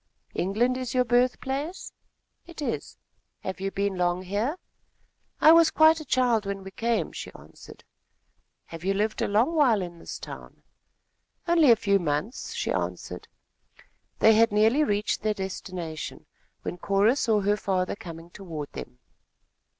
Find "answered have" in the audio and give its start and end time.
7.35-8.83